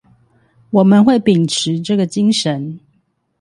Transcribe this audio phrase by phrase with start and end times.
[0.71, 2.79] 我們會秉持這個精神